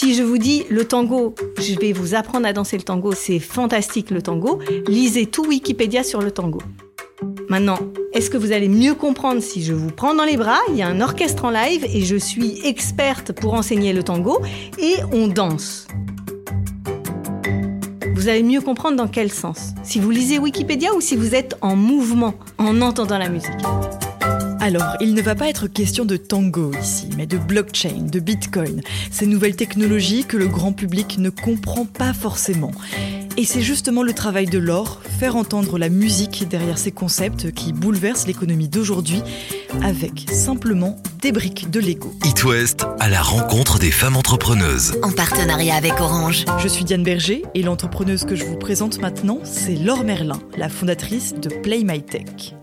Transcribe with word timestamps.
Si 0.00 0.14
je 0.14 0.22
vous 0.22 0.38
dis 0.38 0.62
le 0.70 0.84
tango, 0.84 1.34
je 1.58 1.76
vais 1.76 1.92
vous 1.92 2.14
apprendre 2.14 2.46
à 2.46 2.52
danser 2.52 2.76
le 2.76 2.84
tango, 2.84 3.10
c'est 3.16 3.40
fantastique 3.40 4.12
le 4.12 4.22
tango, 4.22 4.60
lisez 4.86 5.26
tout 5.26 5.44
Wikipédia 5.44 6.04
sur 6.04 6.22
le 6.22 6.30
tango. 6.30 6.60
Maintenant, 7.48 7.80
est-ce 8.12 8.30
que 8.30 8.36
vous 8.36 8.52
allez 8.52 8.68
mieux 8.68 8.94
comprendre 8.94 9.42
si 9.42 9.60
je 9.60 9.72
vous 9.72 9.90
prends 9.90 10.14
dans 10.14 10.22
les 10.22 10.36
bras? 10.36 10.60
Il 10.68 10.76
y 10.76 10.82
a 10.82 10.86
un 10.86 11.00
orchestre 11.00 11.46
en 11.46 11.50
live 11.50 11.84
et 11.92 12.02
je 12.02 12.14
suis 12.14 12.64
experte 12.64 13.32
pour 13.32 13.54
enseigner 13.54 13.92
le 13.92 14.04
tango 14.04 14.40
et 14.78 14.94
on 15.10 15.26
danse. 15.26 15.88
Vous 18.14 18.28
allez 18.28 18.44
mieux 18.44 18.60
comprendre 18.60 18.96
dans 18.96 19.08
quel 19.08 19.32
sens? 19.32 19.74
Si 19.82 19.98
vous 19.98 20.10
lisez 20.10 20.38
Wikipédia 20.38 20.94
ou 20.94 21.00
si 21.00 21.16
vous 21.16 21.34
êtes 21.34 21.56
en 21.60 21.74
mouvement 21.74 22.34
en 22.58 22.82
entendant 22.82 23.18
la 23.18 23.28
musique. 23.28 23.50
Alors, 24.68 24.96
il 25.00 25.14
ne 25.14 25.22
va 25.22 25.34
pas 25.34 25.48
être 25.48 25.66
question 25.66 26.04
de 26.04 26.18
tango 26.18 26.72
ici, 26.78 27.08
mais 27.16 27.26
de 27.26 27.38
blockchain, 27.38 28.02
de 28.12 28.20
bitcoin, 28.20 28.82
ces 29.10 29.24
nouvelles 29.24 29.56
technologies 29.56 30.26
que 30.26 30.36
le 30.36 30.46
grand 30.46 30.74
public 30.74 31.16
ne 31.16 31.30
comprend 31.30 31.86
pas 31.86 32.12
forcément. 32.12 32.72
Et 33.38 33.46
c'est 33.46 33.62
justement 33.62 34.02
le 34.02 34.12
travail 34.12 34.44
de 34.44 34.58
l'or, 34.58 35.00
faire 35.18 35.36
entendre 35.36 35.78
la 35.78 35.88
musique 35.88 36.46
derrière 36.50 36.76
ces 36.76 36.92
concepts 36.92 37.50
qui 37.50 37.72
bouleversent 37.72 38.26
l'économie 38.26 38.68
d'aujourd'hui 38.68 39.22
avec 39.82 40.26
simplement 40.30 40.96
des 41.22 41.32
briques 41.32 41.70
de 41.70 41.80
Lego. 41.80 42.12
It 42.26 42.44
West 42.44 42.84
à 43.00 43.08
la 43.08 43.22
rencontre 43.22 43.78
des 43.78 43.90
femmes 43.90 44.16
entrepreneuses. 44.16 44.98
En 45.02 45.12
partenariat 45.12 45.76
avec 45.76 45.98
Orange. 45.98 46.44
Je 46.58 46.68
suis 46.68 46.84
Diane 46.84 47.04
Berger 47.04 47.42
et 47.54 47.62
l'entrepreneuse 47.62 48.24
que 48.24 48.34
je 48.34 48.44
vous 48.44 48.58
présente 48.58 49.00
maintenant, 49.00 49.38
c'est 49.44 49.76
Laure 49.76 50.04
Merlin, 50.04 50.40
la 50.58 50.68
fondatrice 50.68 51.32
de 51.32 51.48
Play 51.48 51.84
My 51.84 52.02
Tech. 52.02 52.54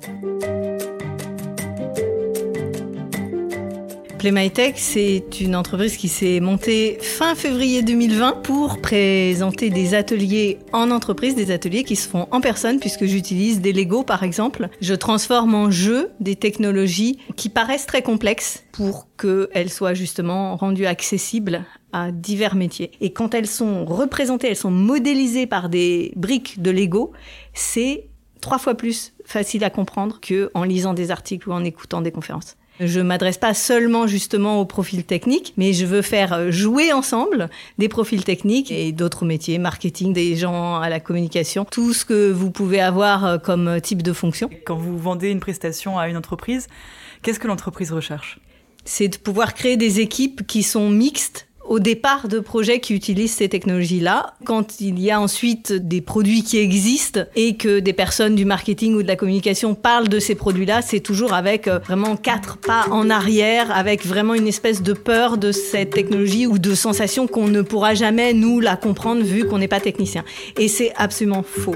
PlayMyTech, 4.18 4.76
c'est 4.78 5.26
une 5.42 5.56
entreprise 5.56 5.98
qui 5.98 6.08
s'est 6.08 6.40
montée 6.40 6.98
fin 7.02 7.36
février 7.36 7.84
2020 7.84 8.44
pour 8.44 8.82
présenter 8.82 9.70
des 9.70 9.94
ateliers 9.94 10.60
en 10.74 10.90
entreprise, 10.92 11.36
des 11.36 11.52
ateliers 11.52 11.84
qui 11.84 11.96
se 11.96 12.08
font 12.08 12.28
en 12.32 12.42
personne 12.42 12.80
puisque 12.80 13.06
j'utilise 13.06 13.62
des 13.62 13.74
Lego 13.74 14.04
par 14.04 14.24
exemple. 14.24 14.70
Je 14.82 14.94
transforme 14.94 15.54
en 15.54 15.70
jeu 15.70 16.12
des 16.20 16.36
technologies 16.36 17.20
qui 17.36 17.50
paraissent 17.50 17.86
très 17.86 18.02
complexes 18.02 18.64
pour 18.72 19.08
qu'elles 19.18 19.72
soient 19.72 19.94
justement 19.94 20.56
rendues 20.56 20.88
accessibles 20.88 21.66
à 21.94 22.12
divers 22.12 22.56
métiers. 22.56 22.92
Et 23.02 23.14
quand 23.14 23.34
elles 23.34 23.48
sont 23.48 23.86
représentées, 23.86 24.48
elles 24.48 24.56
sont 24.56 24.72
modélisées 24.72 25.48
par 25.48 25.70
des 25.70 26.14
briques 26.16 26.62
de 26.62 26.72
Lego, 26.72 27.12
c'est 27.54 28.08
trois 28.42 28.60
fois 28.60 28.76
plus 28.76 29.14
facile 29.26 29.64
à 29.64 29.70
comprendre 29.70 30.20
qu'en 30.22 30.64
lisant 30.64 30.94
des 30.94 31.12
articles 31.12 31.50
ou 31.50 31.54
en 31.54 31.64
écoutant 31.64 32.02
des 32.02 32.12
conférences. 32.12 32.58
Je 32.80 33.00
m'adresse 33.00 33.38
pas 33.38 33.54
seulement 33.54 34.06
justement 34.06 34.60
aux 34.60 34.66
profils 34.66 35.04
techniques, 35.06 35.54
mais 35.56 35.72
je 35.72 35.86
veux 35.86 36.02
faire 36.02 36.52
jouer 36.52 36.92
ensemble 36.92 37.50
des 37.78 37.88
profils 37.88 38.24
techniques 38.24 38.72
et 38.72 38.92
d'autres 38.92 39.24
métiers, 39.26 39.58
marketing, 39.60 40.12
des 40.12 40.36
gens 40.36 40.80
à 40.80 40.90
la 40.90 41.00
communication, 41.00 41.66
tout 41.66 41.94
ce 41.94 42.04
que 42.04 42.32
vous 42.32 42.52
pouvez 42.52 42.82
avoir 42.82 43.42
comme 43.42 43.80
type 43.82 44.04
de 44.04 44.12
fonction. 44.12 44.50
Quand 44.66 44.76
vous 44.76 44.98
vendez 44.98 45.30
une 45.30 45.40
prestation 45.40 45.98
à 45.98 46.10
une 46.10 46.18
entreprise, 46.18 46.68
qu'est-ce 47.22 47.40
que 47.40 47.48
l'entreprise 47.48 47.94
recherche? 47.94 48.40
C'est 48.84 49.08
de 49.08 49.18
pouvoir 49.18 49.54
créer 49.54 49.78
des 49.78 50.00
équipes 50.00 50.46
qui 50.46 50.62
sont 50.62 50.90
mixtes 50.90 51.48
au 51.68 51.80
départ 51.80 52.28
de 52.28 52.40
projets 52.40 52.80
qui 52.80 52.94
utilisent 52.94 53.34
ces 53.34 53.50
technologies-là. 53.50 54.34
Quand 54.46 54.80
il 54.80 55.00
y 55.00 55.12
a 55.12 55.20
ensuite 55.20 55.74
des 55.74 56.02
produits 56.02 56.44
qui 56.44 56.58
existent 56.58 57.22
et 57.36 57.56
que 57.56 57.80
des 57.80 57.94
personnes 57.94 58.36
du 58.36 58.46
marketing 58.46 58.96
ou 58.96 59.04
de 59.04 59.08
la 59.08 59.16
communication 59.16 59.76
parlent 59.76 60.08
de 60.08 60.20
ces 60.20 60.36
produits-là, 60.36 60.82
c'est 60.82 61.00
toujours 61.00 61.34
avec 61.34 61.68
euh, 61.68 61.80
vraiment 61.80 62.16
quatre 62.16 62.58
pas 62.58 62.86
en 62.92 63.10
arrière, 63.10 63.76
avec 63.76 64.06
vraiment 64.06 64.34
une 64.34 64.48
espèce 64.48 64.82
de 64.82 64.94
peur 64.94 65.38
de 65.38 65.52
cette 65.52 65.92
technologie 65.92 66.48
ou 66.48 66.60
de 66.60 66.76
sensation 66.76 67.28
qu'on 67.28 67.48
ne 67.48 67.62
pourra 67.62 67.94
jamais 67.94 68.34
nous 68.34 68.60
la 68.60 68.76
comprendre 68.76 69.24
vu 69.24 69.46
qu'on 69.46 69.58
n'est 69.58 69.68
pas 69.68 69.80
technicien. 69.80 70.24
Et 70.58 70.68
c'est 70.68 70.94
absolument 70.96 71.44
faux. 71.44 71.76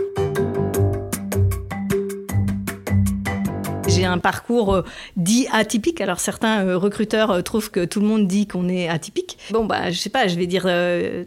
Un 4.09 4.17
parcours 4.17 4.73
euh, 4.73 4.83
dit 5.15 5.47
atypique. 5.51 6.01
Alors 6.01 6.19
certains 6.19 6.65
euh, 6.65 6.77
recruteurs 6.77 7.31
euh, 7.31 7.41
trouvent 7.41 7.71
que 7.71 7.85
tout 7.85 7.99
le 7.99 8.07
monde 8.07 8.27
dit 8.27 8.47
qu'on 8.47 8.69
est 8.69 8.87
atypique. 8.87 9.37
Bon 9.51 9.65
bah 9.65 9.91
je 9.91 9.97
sais 9.97 10.09
pas, 10.09 10.27
je 10.27 10.35
vais 10.35 10.47
dire 10.47 10.67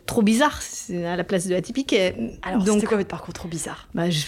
trop 0.07 0.23
bizarre 0.23 0.61
à 0.91 1.17
la 1.17 1.25
place 1.25 1.47
de 1.47 1.55
atypique. 1.55 1.95
Alors 2.43 2.63
donc 2.65 2.85
quoi 2.85 2.97
votre 2.97 3.09
parcours 3.09 3.35
trop 3.35 3.49
bizarre? 3.49 3.89
Bah 3.95 4.11
je 4.11 4.23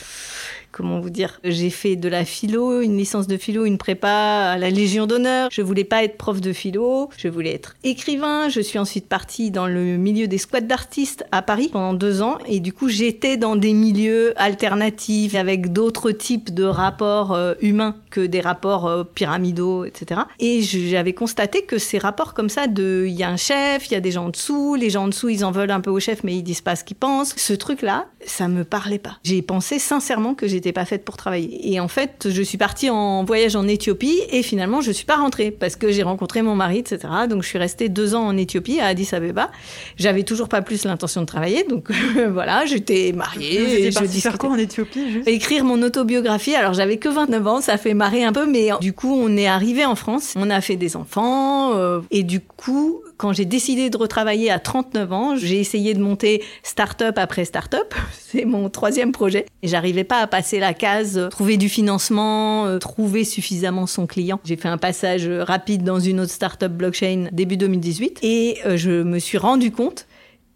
comment 0.75 0.99
vous 0.99 1.11
dire, 1.11 1.41
j'ai 1.45 1.71
fait 1.71 1.95
de 1.95 2.09
la 2.09 2.25
philo, 2.25 2.81
une 2.81 2.99
licence 2.99 3.29
de 3.29 3.37
philo, 3.37 3.65
une 3.65 3.79
prépa 3.79 4.09
à 4.09 4.59
la 4.59 4.71
Légion 4.71 5.07
d'honneur. 5.07 5.49
Je 5.53 5.63
voulais 5.63 5.85
pas 5.85 6.03
être 6.03 6.17
prof 6.17 6.41
de 6.41 6.53
philo, 6.53 7.11
je 7.17 7.29
voulais 7.29 7.55
être 7.55 7.77
écrivain. 7.85 8.49
Je 8.49 8.61
suis 8.61 8.81
ensuite 8.81 9.09
partie 9.09 9.53
dans 9.53 9.69
le 9.69 9.97
milieu 9.97 10.27
des 10.27 10.39
squats 10.39 10.61
d'artistes 10.61 11.25
à 11.31 11.43
Paris 11.43 11.69
pendant 11.73 11.95
deux 11.95 12.23
ans 12.23 12.39
et 12.47 12.59
du 12.59 12.73
coup 12.73 12.89
j'étais 12.89 13.37
dans 13.37 13.55
des 13.55 13.73
milieux 13.73 14.35
alternatifs 14.37 15.37
avec 15.37 15.73
d'autres 15.73 16.11
types 16.11 16.53
de 16.53 16.65
rapports 16.65 17.33
euh, 17.33 17.55
humains 17.61 17.95
que 18.15 18.21
des 18.21 18.41
rapports 18.41 18.87
euh, 18.87 19.03
pyramidaux, 19.03 19.85
etc. 19.85 20.21
Et 20.39 20.63
j'avais 20.63 21.15
constaté 21.15 21.63
que 21.63 21.79
ces 21.79 21.99
rapports 21.99 22.33
comme 22.33 22.49
ça 22.49 22.69
de, 22.69 23.07
il 23.09 23.15
y 23.15 23.25
a 23.25 23.29
un 23.29 23.37
chef, 23.37 23.91
il 23.91 23.95
y 23.95 23.97
a 23.97 24.01
des 24.01 24.13
gens 24.13 24.27
en 24.27 24.29
dessous, 24.29 24.77
les 24.77 24.89
gens 24.89 25.05
en 25.05 25.09
dessous 25.09 25.31
ils 25.31 25.45
en 25.45 25.51
veulent 25.51 25.73
un 25.73 25.81
peu 25.81 25.91
au 25.91 25.99
chef 25.99 26.23
mais 26.23 26.37
ils 26.37 26.45
disent 26.45 26.61
pas 26.61 26.77
ce 26.77 26.85
qu'ils 26.85 26.97
pensent. 26.97 27.35
Ce 27.37 27.53
truc-là, 27.53 28.07
ça 28.25 28.47
me 28.47 28.63
parlait 28.63 29.01
pas. 29.01 29.19
J'ai 29.25 29.43
pensé 29.43 29.81
sincèrement 29.81 30.35
que 30.35 30.47
j'étais 30.47 30.71
pas 30.73 30.85
faite 30.85 31.05
pour 31.05 31.17
travailler. 31.17 31.73
Et 31.73 31.81
en 31.81 31.89
fait, 31.89 32.29
je 32.31 32.43
suis 32.43 32.57
partie 32.57 32.89
en 32.89 33.25
voyage 33.25 33.57
en 33.57 33.67
Éthiopie 33.67 34.21
et 34.31 34.45
finalement, 34.45 34.81
je 34.81 34.93
suis 34.93 35.07
pas 35.07 35.17
rentrée 35.17 35.51
parce 35.51 35.75
que 35.75 35.91
j'ai 35.91 36.05
rencontré 36.05 36.43
mon 36.43 36.55
mari, 36.55 36.79
etc. 36.79 37.01
Donc, 37.29 37.43
je 37.43 37.49
suis 37.49 37.59
restée 37.59 37.89
deux 37.89 38.15
ans 38.15 38.27
en 38.27 38.37
Éthiopie, 38.37 38.79
à 38.79 38.87
Addis 38.87 39.09
Abeba. 39.13 39.51
J'avais 39.97 40.23
toujours 40.23 40.49
pas 40.49 40.63
plus 40.63 40.85
l'intention 40.85 41.21
de 41.21 41.27
travailler, 41.27 41.65
donc 41.65 41.91
voilà, 42.31 42.65
j'étais 42.65 43.13
mariée. 43.13 43.89
Vous 43.89 43.95
partie 43.95 44.21
faire 44.21 44.39
quoi 44.39 44.51
en 44.51 44.59
Éthiopie 44.59 45.11
juste? 45.11 45.29
Écrire 45.29 45.65
mon 45.65 45.83
autobiographie. 45.83 46.55
Alors, 46.55 46.75
j'avais 46.75 46.99
que 46.99 47.09
29 47.09 47.47
ans, 47.47 47.61
ça 47.61 47.77
fait 47.77 47.95
un 48.13 48.33
peu, 48.33 48.47
mais 48.47 48.71
du 48.81 48.93
coup, 48.93 49.13
on 49.13 49.37
est 49.37 49.47
arrivé 49.47 49.85
en 49.85 49.95
France, 49.95 50.35
on 50.37 50.51
a 50.51 50.61
fait 50.61 50.77
des 50.77 50.97
enfants 50.97 51.75
euh, 51.75 52.01
et 52.11 52.23
du 52.23 52.41
coup, 52.41 53.03
quand 53.17 53.33
j'ai 53.33 53.45
décidé 53.45 53.91
de 53.91 53.97
retravailler 53.97 54.51
à 54.51 54.59
39 54.59 55.13
ans, 55.13 55.37
j'ai 55.37 55.59
essayé 55.61 55.95
de 55.95 56.01
monter 56.01 56.43
start-up 56.63 57.19
après 57.19 57.45
start-up. 57.45 57.95
C'est 58.13 58.45
mon 58.45 58.69
troisième 58.69 59.13
projet. 59.13 59.47
Et 59.63 59.69
j'arrivais 59.69 60.05
pas 60.05 60.21
à 60.21 60.27
passer 60.27 60.59
la 60.59 60.75
case, 60.75 61.19
euh, 61.19 61.29
trouver 61.29 61.57
du 61.57 61.69
financement, 61.69 62.67
euh, 62.67 62.79
trouver 62.79 63.25
suffisamment 63.25 63.87
son 63.87 64.07
client. 64.07 64.41
J'ai 64.45 64.57
fait 64.57 64.69
un 64.69 64.79
passage 64.79 65.29
rapide 65.29 65.85
dans 65.85 66.01
une 66.01 66.21
autre 66.21 66.33
start-up 66.33 66.73
blockchain 66.73 67.29
début 67.33 67.57
2018 67.57 68.19
et 68.23 68.59
je 68.75 69.03
me 69.03 69.19
suis 69.19 69.39
rendu 69.39 69.71
compte 69.71 70.07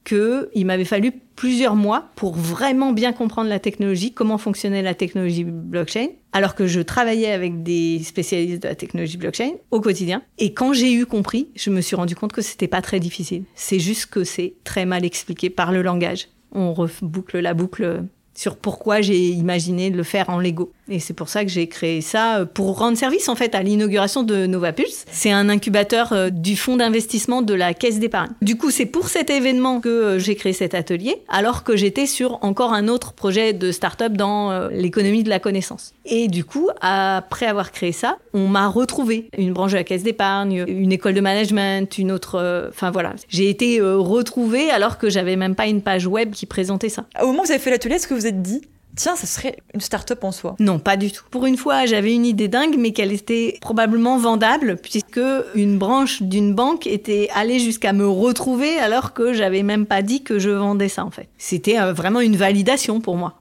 qu'il 0.04 0.64
m'avait 0.64 0.84
fallu 0.84 1.12
plusieurs 1.36 1.76
mois 1.76 2.08
pour 2.16 2.34
vraiment 2.34 2.92
bien 2.92 3.12
comprendre 3.12 3.48
la 3.48 3.58
technologie, 3.58 4.12
comment 4.12 4.38
fonctionnait 4.38 4.82
la 4.82 4.94
technologie 4.94 5.44
blockchain, 5.44 6.08
alors 6.32 6.54
que 6.54 6.66
je 6.66 6.80
travaillais 6.80 7.30
avec 7.30 7.62
des 7.62 8.00
spécialistes 8.02 8.62
de 8.62 8.68
la 8.68 8.74
technologie 8.74 9.16
blockchain 9.16 9.52
au 9.70 9.80
quotidien. 9.80 10.22
Et 10.38 10.52
quand 10.52 10.72
j'ai 10.72 10.92
eu 10.92 11.06
compris, 11.06 11.48
je 11.56 11.70
me 11.70 11.80
suis 11.80 11.96
rendu 11.96 12.14
compte 12.14 12.32
que 12.32 12.42
c'était 12.42 12.68
pas 12.68 12.82
très 12.82 13.00
difficile. 13.00 13.44
C'est 13.54 13.78
juste 13.78 14.06
que 14.06 14.24
c'est 14.24 14.54
très 14.64 14.84
mal 14.84 15.04
expliqué 15.04 15.50
par 15.50 15.72
le 15.72 15.82
langage. 15.82 16.28
On 16.52 16.74
reboucle 16.74 17.38
la 17.38 17.54
boucle 17.54 18.04
sur 18.34 18.56
pourquoi 18.56 19.00
j'ai 19.00 19.30
imaginé 19.30 19.90
de 19.90 19.96
le 19.96 20.04
faire 20.04 20.30
en 20.30 20.38
Lego. 20.38 20.72
Et 20.88 21.00
c'est 21.00 21.14
pour 21.14 21.28
ça 21.28 21.44
que 21.44 21.50
j'ai 21.50 21.66
créé 21.66 22.00
ça 22.00 22.38
euh, 22.38 22.44
pour 22.46 22.78
rendre 22.78 22.96
service 22.96 23.28
en 23.28 23.34
fait 23.34 23.54
à 23.54 23.62
l'inauguration 23.62 24.22
de 24.22 24.46
Novapulse. 24.46 25.04
C'est 25.10 25.30
un 25.30 25.48
incubateur 25.48 26.12
euh, 26.12 26.30
du 26.30 26.56
fonds 26.56 26.76
d'investissement 26.76 27.42
de 27.42 27.54
la 27.54 27.74
Caisse 27.74 27.98
d'épargne. 27.98 28.30
Du 28.42 28.56
coup, 28.56 28.70
c'est 28.70 28.86
pour 28.86 29.08
cet 29.08 29.30
événement 29.30 29.80
que 29.80 29.88
euh, 29.88 30.18
j'ai 30.18 30.34
créé 30.34 30.52
cet 30.52 30.74
atelier, 30.74 31.22
alors 31.28 31.64
que 31.64 31.76
j'étais 31.76 32.06
sur 32.06 32.38
encore 32.42 32.72
un 32.72 32.88
autre 32.88 33.12
projet 33.12 33.52
de 33.52 33.70
start-up 33.72 34.14
dans 34.14 34.68
l'économie 34.68 35.22
de 35.22 35.28
la 35.28 35.38
connaissance. 35.38 35.94
Et 36.04 36.28
du 36.28 36.44
coup, 36.44 36.70
après 36.80 37.46
avoir 37.46 37.72
créé 37.72 37.92
ça, 37.92 38.18
on 38.32 38.46
m'a 38.48 38.68
retrouvé 38.68 39.28
une 39.36 39.52
branche 39.52 39.72
de 39.72 39.76
la 39.76 39.84
Caisse 39.84 40.02
d'épargne, 40.02 40.64
une 40.66 40.92
école 40.92 41.14
de 41.14 41.20
management, 41.20 41.98
une 41.98 42.12
autre. 42.12 42.68
Enfin 42.68 42.90
voilà, 42.90 43.14
j'ai 43.28 43.48
été 43.48 43.80
retrouvée 43.80 44.70
alors 44.70 44.98
que 44.98 45.10
j'avais 45.10 45.36
même 45.36 45.54
pas 45.54 45.66
une 45.66 45.82
page 45.82 46.06
web 46.06 46.32
qui 46.32 46.46
présentait 46.46 46.88
ça. 46.88 47.04
Au 47.20 47.26
moment 47.26 47.42
où 47.42 47.46
vous 47.46 47.52
avez 47.52 47.60
fait 47.60 47.70
l'atelier, 47.70 47.96
est-ce 47.96 48.08
que 48.08 48.14
vous 48.14 48.26
êtes 48.26 48.42
dit? 48.42 48.62
Tiens, 48.98 49.16
ça 49.16 49.26
serait 49.26 49.56
une 49.72 49.80
start-up 49.80 50.22
en 50.24 50.32
soi 50.32 50.56
Non, 50.58 50.78
pas 50.78 50.96
du 50.96 51.10
tout. 51.10 51.24
Pour 51.30 51.46
une 51.46 51.56
fois, 51.56 51.86
j'avais 51.86 52.12
une 52.12 52.26
idée 52.26 52.48
dingue, 52.48 52.76
mais 52.76 52.92
qu'elle 52.92 53.12
était 53.12 53.56
probablement 53.60 54.18
vendable, 54.18 54.76
puisque 54.76 55.20
une 55.54 55.78
branche 55.78 56.20
d'une 56.20 56.54
banque 56.54 56.86
était 56.86 57.30
allée 57.34 57.60
jusqu'à 57.60 57.92
me 57.92 58.06
retrouver 58.06 58.76
alors 58.78 59.14
que 59.14 59.32
j'avais 59.32 59.62
même 59.62 59.86
pas 59.86 60.02
dit 60.02 60.22
que 60.22 60.38
je 60.38 60.50
vendais 60.50 60.88
ça 60.88 61.04
en 61.04 61.10
fait. 61.10 61.28
C'était 61.38 61.78
euh, 61.78 61.92
vraiment 61.92 62.20
une 62.20 62.36
validation 62.36 63.00
pour 63.00 63.16
moi. 63.16 63.34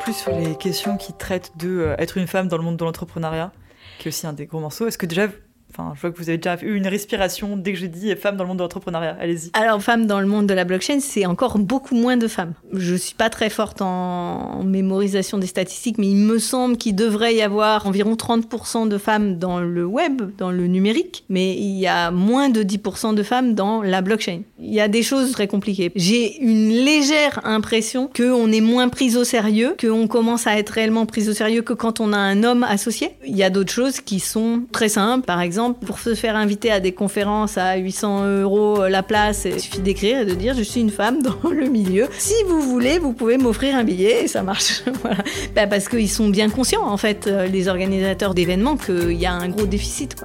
Plus 0.00 0.12
sur 0.12 0.32
les 0.32 0.54
questions 0.56 0.96
qui 0.96 1.12
traitent 1.12 1.52
de 1.58 1.68
euh, 1.68 1.96
être 1.98 2.18
une 2.18 2.28
femme 2.28 2.46
dans 2.46 2.56
le 2.56 2.62
monde 2.62 2.76
de 2.76 2.84
l'entrepreneuriat, 2.84 3.50
qui 3.98 4.06
est 4.06 4.10
aussi 4.10 4.26
un 4.28 4.32
des 4.32 4.46
gros 4.46 4.60
morceaux. 4.60 4.86
Est-ce 4.86 4.98
que 4.98 5.06
déjà 5.06 5.26
Enfin, 5.74 5.92
je 5.94 6.00
vois 6.02 6.12
que 6.12 6.18
vous 6.18 6.28
avez 6.28 6.36
déjà 6.36 6.58
eu 6.62 6.76
une 6.76 6.86
respiration 6.86 7.56
dès 7.56 7.72
que 7.72 7.78
j'ai 7.78 7.88
dit 7.88 8.14
femmes 8.14 8.36
dans 8.36 8.44
le 8.44 8.48
monde 8.48 8.58
de 8.58 8.62
l'entrepreneuriat. 8.62 9.16
Allez-y. 9.18 9.50
Alors, 9.54 9.82
femmes 9.82 10.06
dans 10.06 10.20
le 10.20 10.26
monde 10.26 10.46
de 10.46 10.52
la 10.52 10.64
blockchain, 10.64 11.00
c'est 11.00 11.24
encore 11.24 11.58
beaucoup 11.58 11.94
moins 11.94 12.18
de 12.18 12.28
femmes. 12.28 12.52
Je 12.72 12.94
suis 12.94 13.14
pas 13.14 13.28
très 13.28 13.50
forte 13.50 13.82
en 13.82 14.62
mémorisation 14.64 15.38
des 15.38 15.46
statistiques, 15.46 15.98
mais 15.98 16.08
il 16.08 16.16
me 16.16 16.38
semble 16.38 16.76
qu'il 16.76 16.94
devrait 16.94 17.34
y 17.34 17.42
avoir 17.42 17.86
environ 17.86 18.14
30% 18.14 18.88
de 18.88 18.98
femmes 18.98 19.38
dans 19.38 19.60
le 19.60 19.84
web, 19.84 20.22
dans 20.38 20.50
le 20.50 20.66
numérique, 20.66 21.24
mais 21.28 21.54
il 21.54 21.78
y 21.78 21.86
a 21.86 22.10
moins 22.10 22.48
de 22.48 22.62
10% 22.62 23.14
de 23.14 23.22
femmes 23.22 23.54
dans 23.54 23.82
la 23.82 24.00
blockchain. 24.00 24.40
Il 24.58 24.72
y 24.72 24.80
a 24.80 24.88
des 24.88 25.02
choses 25.02 25.32
très 25.32 25.48
compliquées. 25.48 25.92
J'ai 25.96 26.40
une 26.40 26.70
légère 26.70 27.40
impression 27.44 28.08
qu'on 28.14 28.50
est 28.50 28.60
moins 28.60 28.88
prise 28.88 29.16
au 29.16 29.24
sérieux, 29.24 29.76
qu'on 29.78 30.06
commence 30.08 30.46
à 30.46 30.58
être 30.58 30.70
réellement 30.70 31.04
prise 31.04 31.28
au 31.28 31.34
sérieux 31.34 31.62
que 31.62 31.74
quand 31.74 32.00
on 32.00 32.12
a 32.12 32.18
un 32.18 32.42
homme 32.42 32.64
associé. 32.64 33.10
Il 33.26 33.36
y 33.36 33.42
a 33.42 33.50
d'autres 33.50 33.72
choses 33.72 34.00
qui 34.00 34.20
sont 34.20 34.62
très 34.72 34.88
simples. 34.88 35.26
Par 35.26 35.40
exemple, 35.40 35.84
pour 35.84 35.98
se 35.98 36.14
faire 36.14 36.36
inviter 36.36 36.70
à 36.70 36.80
des 36.80 36.92
conférences 36.92 37.58
à 37.58 37.76
800 37.76 38.40
euros 38.40 38.88
la 38.88 39.02
place, 39.02 39.44
il 39.44 39.60
suffit 39.60 39.80
d'écrire 39.80 40.20
et 40.20 40.24
de 40.24 40.34
dire 40.34 40.54
je 40.54 40.62
suis 40.62 40.80
une 40.80 40.90
femme 40.90 41.22
dans 41.22 41.50
le 41.50 41.68
milieu. 41.68 42.06
Si 42.18 42.34
vous 42.46 42.61
voulez, 42.62 42.98
vous 42.98 43.12
pouvez 43.12 43.38
m'offrir 43.38 43.76
un 43.76 43.84
billet 43.84 44.24
et 44.24 44.28
ça 44.28 44.42
marche. 44.42 44.82
voilà. 45.02 45.22
Bah, 45.54 45.66
parce 45.66 45.88
qu'ils 45.88 46.10
sont 46.10 46.28
bien 46.28 46.48
conscients, 46.50 46.86
en 46.86 46.96
fait, 46.96 47.26
euh, 47.26 47.46
les 47.46 47.68
organisateurs 47.68 48.34
d'événements, 48.34 48.76
qu'il 48.76 49.12
y 49.12 49.26
a 49.26 49.32
un 49.32 49.48
gros 49.48 49.66
déficit. 49.66 50.16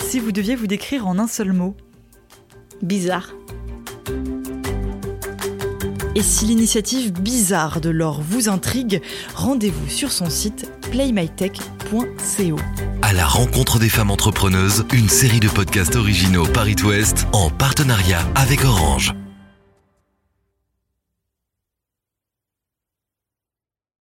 Si 0.00 0.20
vous 0.20 0.32
deviez 0.32 0.56
vous 0.56 0.66
décrire 0.66 1.06
en 1.06 1.18
un 1.18 1.26
seul 1.26 1.52
mot? 1.52 1.76
Bizarre. 2.82 3.34
Et 6.14 6.22
si 6.22 6.46
l'initiative 6.46 7.12
bizarre 7.12 7.80
de 7.80 7.90
l'or 7.90 8.20
vous 8.20 8.48
intrigue, 8.48 9.02
rendez-vous 9.34 9.88
sur 9.88 10.10
son 10.10 10.30
site 10.30 10.70
playmytech.co. 10.90 12.56
À 13.02 13.12
la 13.12 13.26
rencontre 13.26 13.78
des 13.78 13.88
femmes 13.88 14.10
entrepreneuses, 14.10 14.84
une 14.92 15.08
série 15.08 15.40
de 15.40 15.48
podcasts 15.48 15.96
originaux 15.96 16.46
Paris 16.46 16.76
Ouest 16.84 17.26
en 17.32 17.50
partenariat 17.50 18.20
avec 18.34 18.64
Orange. 18.64 19.14